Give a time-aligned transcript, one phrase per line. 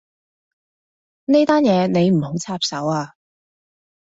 [1.25, 3.13] 呢單嘢你唔好插手啊